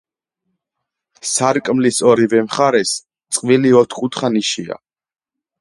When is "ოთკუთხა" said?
3.85-4.35